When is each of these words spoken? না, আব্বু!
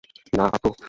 না, 0.33 0.45
আব্বু! 0.47 0.71